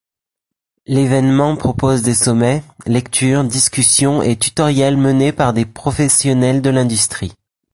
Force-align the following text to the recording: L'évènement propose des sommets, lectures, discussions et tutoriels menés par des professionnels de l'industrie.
L'évènement 0.87 1.55
propose 1.55 2.01
des 2.01 2.15
sommets, 2.15 2.63
lectures, 2.87 3.43
discussions 3.43 4.23
et 4.23 4.35
tutoriels 4.35 4.97
menés 4.97 5.31
par 5.31 5.53
des 5.53 5.67
professionnels 5.67 6.63
de 6.63 6.71
l'industrie. 6.71 7.35